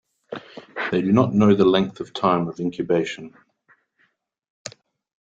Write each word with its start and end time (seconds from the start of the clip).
They 0.89 1.03
do 1.03 1.11
not 1.11 1.35
know 1.35 1.53
the 1.53 1.63
length 1.63 1.99
of 1.99 2.11
time 2.11 2.47
of 2.47 2.59
incubation. 2.59 3.37